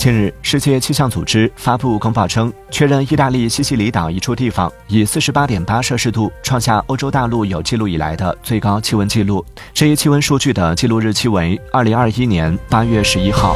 [0.00, 9.44] 近日世界气象组织发布公报称确认意大利西西里岛一处地方以四十八点八摄氏度创下欧洲大陆有记录以来的最高气温记录。
[9.74, 13.54] 这一气温数据的记录日期为二零二一年八月十一号。